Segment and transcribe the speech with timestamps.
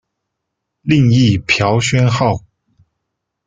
[0.81, 2.43] 另译朴宣浩。